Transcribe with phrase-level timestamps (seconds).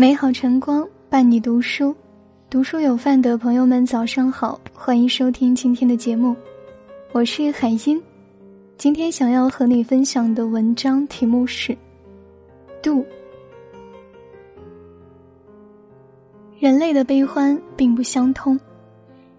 [0.00, 1.92] 美好晨光伴你读书，
[2.48, 6.36] 读书有饭的朋友们早上好，欢迎收听今天的节目，
[7.10, 8.00] 我是海音。
[8.76, 11.76] 今天想要和你分享的文章题目是
[12.80, 13.04] “度”。
[16.60, 18.56] 人类的悲欢并不相通。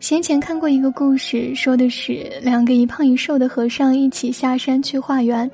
[0.02, 5.50] 先前看过一个故事，说的是两个一胖一瘦的和尚一起下山去化缘，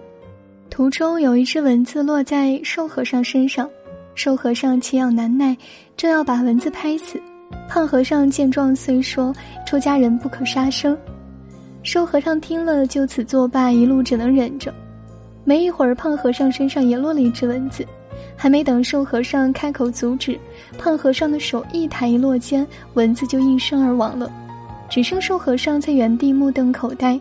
[0.71, 3.69] 途中有一只蚊子落在瘦和尚身上。
[4.15, 5.55] 瘦和尚奇痒难耐，
[5.97, 7.21] 正要把蚊子拍死。
[7.69, 9.33] 胖和尚见状，虽说
[9.65, 10.97] 出家人不可杀生。
[11.83, 14.73] 瘦和尚听了，就此作罢，一路只能忍着。
[15.43, 17.85] 没一会儿，胖和尚身上也落了一只蚊子，
[18.35, 20.39] 还没等瘦和尚开口阻止，
[20.77, 24.31] 胖和尚的手一抬一落间，蚊子就应声而亡了。
[24.89, 27.19] 只剩瘦和尚在原地目瞪口呆。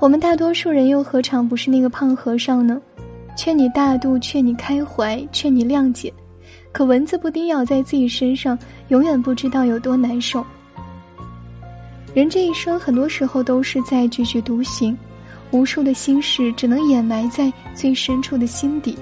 [0.00, 2.80] 我们大多数人又何尝不是那个胖和尚呢？
[3.36, 6.12] 劝你大度，劝你开怀，劝你谅解，
[6.72, 10.44] 可蚊子不叮咬在自己身上，永远不知道有多难受。
[12.12, 14.96] 人这一生，很多时候都是在踽踽独行，
[15.52, 18.98] 无数的心事只能掩埋在最深处的心底，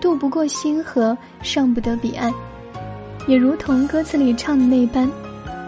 [0.00, 2.32] 渡不过星河，上不得彼岸。
[3.26, 5.08] 也如同歌词里唱的那般，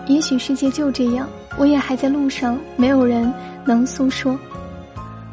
[0.08, 3.32] 也许世界就这样，我也还在路上，没有人
[3.64, 4.36] 能诉说。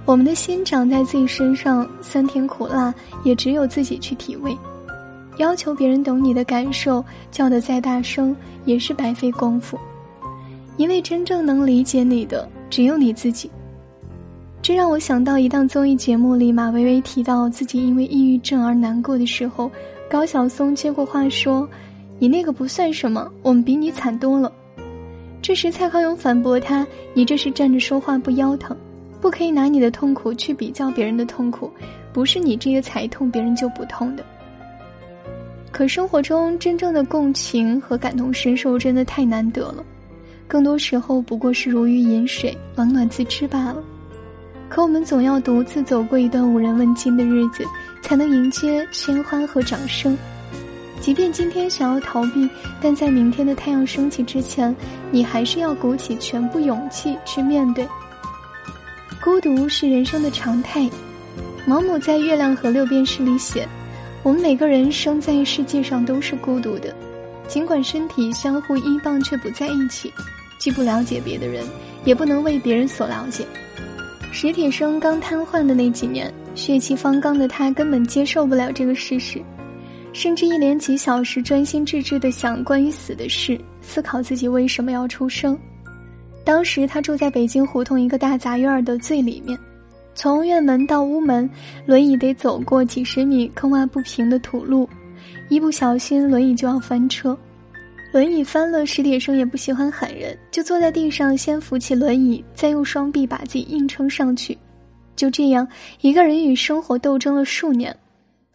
[0.10, 2.92] 我们的心长在自己身上，酸甜苦辣
[3.24, 4.58] 也只有自己去体味。
[5.38, 8.36] 要求别人懂你的感受，叫得再大声
[8.66, 9.78] 也是白费功夫。
[10.78, 13.52] 因为真正能理解你的，只有你自己。
[14.64, 19.70] 这让我想到一档综艺节目里，马薇薇提到自己因为抑郁症而难过的时候，
[20.10, 21.70] 高晓松接过话说
[22.18, 24.52] ：“你那个不算什么，我们比你惨多了。”
[25.40, 28.76] 这时蔡康永反驳他：“你这是站着说话不腰疼。”
[29.22, 31.72] 不可以拿你的痛苦去比较别人的痛苦，
[32.14, 34.24] 不是你这个才痛，别人就不痛的。
[35.72, 39.84] 可生活中真正的共情和感同身受真的太难得了，
[40.48, 43.84] 更多时候不过是如鱼饮水，冷暖自知罢了。
[44.68, 47.64] 可我们总要独自走过一段无人问津的日子，
[48.02, 50.18] 才能迎接鲜花和掌声。
[51.02, 52.50] 即便今天想要逃避，
[52.82, 54.76] 但在明天的太阳升起之前，
[55.12, 57.88] 你还是要鼓起全部勇气去面对。
[59.22, 60.90] 孤独是人生的常态。
[61.66, 63.68] 毛姆在《月亮和六便士》里写
[64.24, 66.96] ：“我们每个人生在世界上都是孤独的，
[67.46, 70.12] 尽管身体相互依傍，却不在一起，
[70.58, 71.66] 既不了解别的人，
[72.06, 73.46] 也不能为别人所了解。”
[74.32, 79.42] 史铁生刚瘫痪的那几年，血气方刚的他根本接受不了这个事实，
[80.14, 85.60] 甚至一连几小时专心致志地想关于死的事，思考自己为什么要出生。
[86.50, 89.56] 当时他住在北京胡同一个大杂院的最里面，
[90.16, 91.48] 从院门到屋门，
[91.86, 94.90] 轮椅得走过几十米坑洼不平的土路，
[95.50, 97.38] 一不小心轮椅就要翻车。
[98.12, 104.58] 轮椅翻了，史铁生也不喜欢喊人，就坐在地上先扶起轮椅，再用双臂把自己硬撑上去。
[105.16, 105.68] 就这样，
[106.02, 107.96] 一个人与生活斗争了数年。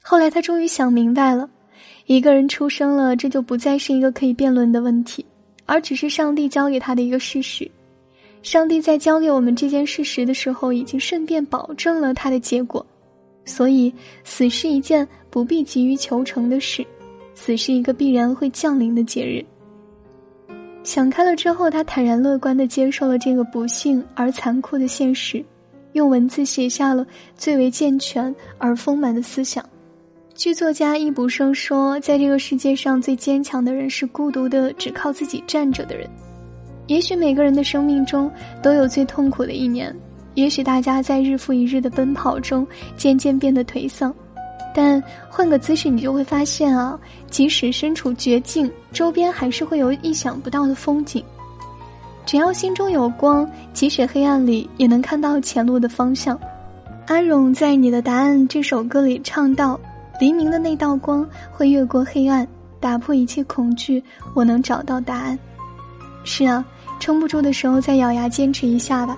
[0.03, 1.49] 后来他终于想明白了，
[2.07, 5.25] 一个人出生了，这就不再是一个可以辩论的问题，
[5.65, 7.71] 而只是上帝教给他的一个事实。
[8.45, 12.85] 上帝在教给我们这件事实的时候，已经顺便保证了它的结果，
[13.47, 13.91] 所以
[14.23, 16.87] 死是一件不必急于求成的事，
[17.35, 19.43] 死是一个必然会降临的节日。
[20.83, 25.43] 想开了之后，他坦然乐观地接受了这个不幸而残酷的现实，
[25.95, 29.65] 用文字写下了最为健全而丰满的思想。
[30.35, 36.07] 剧作家易卜生说：“在这个世界上最坚强的人是孤独的，只靠自己站着的人。”
[36.87, 38.31] 也许每个人的生命中
[38.63, 39.95] 都有最痛苦的一年，
[40.35, 44.15] 也许大家在日复一日的奔跑中渐渐变得颓丧，
[44.75, 46.99] 但换个姿势，你就会发现啊，
[47.31, 51.25] 即使身处绝境，周边还是会有意想不到的风景。
[52.27, 56.39] 只要心中有光，即使黑暗里也能看到前路的方向。
[57.07, 59.79] 阿荣在《你的答案》这首歌里唱到
[60.19, 62.47] ：“黎明的那道光会越过黑暗，
[62.81, 64.03] 打破一切恐惧，
[64.35, 65.39] 我能找到答案。”
[66.25, 66.65] 是啊。
[67.05, 69.15] 撑不住的时候，再咬牙坚持一下吧。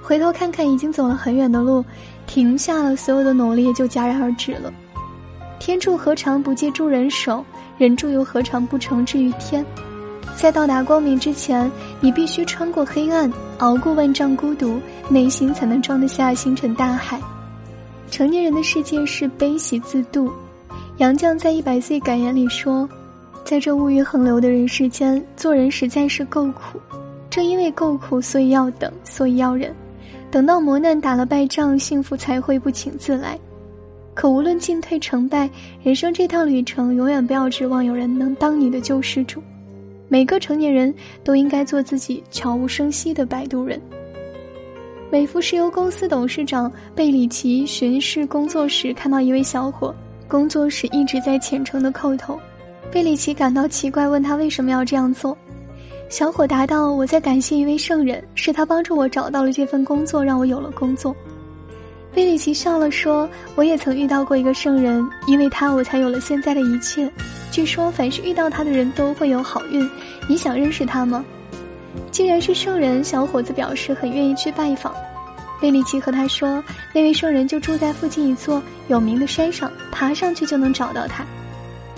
[0.00, 1.84] 回头看看，已经走了很远的路，
[2.26, 4.72] 停下了所有的努力，就戛然而止了。
[5.58, 7.44] 天助何尝不借助人手？
[7.76, 9.62] 人助又何尝不成之于天？
[10.34, 14.80] 在到达光明之前，你必须穿过黑暗，熬过万丈孤独，
[15.10, 17.20] 内心才能装得下星辰大海。
[18.10, 20.32] 成年人的世界是悲喜自度。
[20.96, 22.88] 杨绛在一百岁感言里说
[23.44, 26.80] ：“在这物欲横流的人世间，做人实在是够苦。”
[27.36, 29.70] 正因为够苦，所以要等，所以要忍，
[30.30, 33.38] 等到磨难打了败仗，幸福才会不请自来。
[34.14, 35.50] 可无论进退成败，
[35.82, 39.42] 人生这趟旅程，永远不要指望有人能当你的救世主。
[40.08, 43.78] 每个成年人都应该做自己悄无声息的摆渡人。
[45.10, 49.94] 美孚石油公司董事长贝里奇巡视工作时，看到一位小伙，
[50.26, 52.40] 工作时一直在虔诚的叩头。
[52.90, 55.36] 贝里奇感到奇怪，问他为什么要这样做。
[56.08, 61.14] 小伙答道：“我在感谢一位圣人，是他帮助我找到了这份工作，让我有了工作。”
[62.14, 67.10] 贝里奇笑了说：“我也曾遇到过一个圣人，因为他我才有了现在的一切。
[67.50, 69.88] 据说凡是遇到他的人都会有好运。
[70.28, 71.24] 你想认识他吗？”
[72.12, 74.94] 既然是圣人，小伙子表示很愿意去拜访。
[75.60, 76.62] 贝里奇和他说
[76.94, 81.24] ：“那位圣人就住在附近一座有名的山上，爬上去就能找到他。”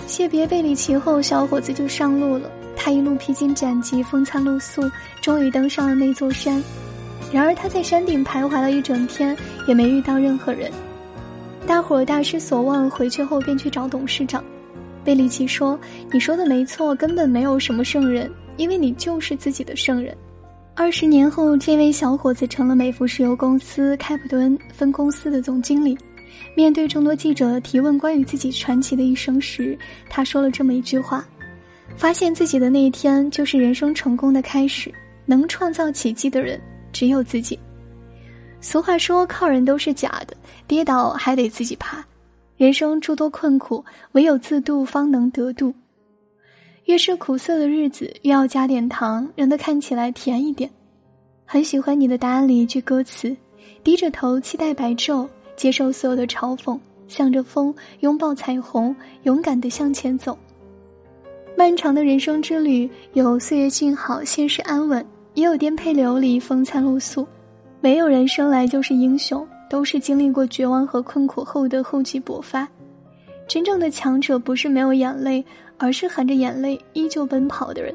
[0.07, 2.49] 谢别贝里奇后，小伙子就上路了。
[2.81, 4.89] 他一路披荆斩棘，风餐露宿，
[5.21, 6.63] 终于登上了那座山。
[7.29, 9.35] 然而他在山顶徘徊了一整天，
[9.67, 10.71] 也没遇到任何人。
[11.67, 14.41] 大伙儿大失所望，回去后便去找董事长。
[15.03, 15.77] 贝里奇说
[16.09, 20.15] ：“你说的没错，根本没有什么圣人，因为你就是自己的圣人。”
[20.73, 25.97] 二十年后，这位小伙子成了美孚石油公司开普敦分公司的总经理。
[26.55, 29.77] 面对众多记者提问关于自己传奇的一生时，
[30.09, 31.25] 他说了这么一句话。
[31.95, 34.93] 发现自己的那一天就是人生成功的开始。
[35.25, 36.59] 能创造奇迹的人
[36.91, 37.59] 只有自己。
[38.59, 42.03] 俗话说：“靠人都是假的，跌倒还得自己爬。”
[42.57, 45.71] 人生诸多困苦，唯有自渡方能得度。
[46.85, 50.67] 越是苦涩的日子，越要加点糖，让它看起来甜一点。
[51.45, 53.37] 很喜欢你的答案里一句歌词
[53.83, 58.95] ：“低着头期待白昼，接受所有的嘲讽，向着风拥抱彩虹，
[59.25, 60.35] 勇敢的向前走。”
[61.59, 67.27] 漫长的人生之旅，有岁月静好、现实安稳，也有颠沛流离、风餐露宿。
[67.81, 72.65] 没有人生来就是英雄，都是经历过绝望和困苦后的厚积薄发。
[73.45, 75.43] 真正的强者不是没有眼泪，
[75.77, 77.93] 而是含着眼泪依旧奔跑的人。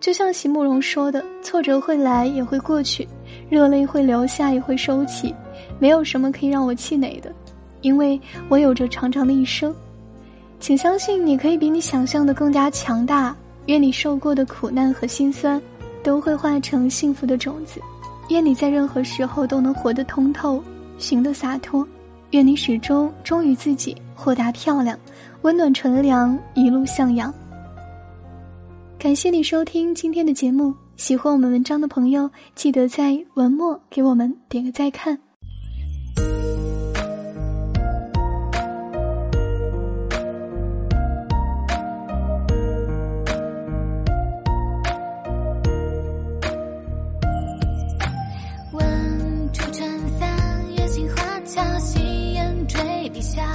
[0.00, 3.06] 就像席慕容说的：“挫折会来，也会过去；
[3.50, 5.34] 热泪会流下，也会收起。
[5.78, 7.30] 没有什么可以让我气馁的，
[7.82, 9.74] 因为我有着长长的一生。”
[10.62, 13.34] 请相信，你可以比你想象的更加强大。
[13.66, 15.60] 愿你受过的苦难和心酸，
[16.04, 17.80] 都会化成幸福的种子。
[18.28, 20.62] 愿你在任何时候都能活得通透，
[20.98, 21.84] 行得洒脱。
[22.30, 24.96] 愿你始终忠于自己，豁达漂亮，
[25.42, 27.34] 温暖纯良，一路向阳。
[29.00, 35.18] 感谢你收听今天的节目，喜欢我们文章的朋友，记得在文末给我们点个再看。
[53.22, 53.51] 下。